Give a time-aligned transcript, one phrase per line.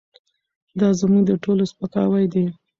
[0.79, 2.45] دا زموږ د ټولو سپکاوی دی.